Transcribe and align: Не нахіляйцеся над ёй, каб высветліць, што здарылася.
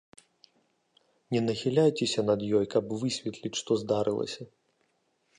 Не 1.35 1.41
нахіляйцеся 1.47 2.21
над 2.29 2.45
ёй, 2.59 2.65
каб 2.75 2.95
высветліць, 3.01 3.53
што 3.61 3.77
здарылася. 3.83 4.43